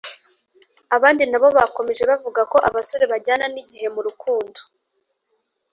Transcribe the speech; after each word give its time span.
Abandi 0.95 1.23
nabo 1.27 1.47
bakomeje 1.57 2.03
bavuga 2.11 2.41
ko 2.51 2.57
abasore 2.67 3.03
bajyana 3.11 3.45
n’igihe 3.53 3.87
mu 3.95 4.01
rukundo 4.07 4.59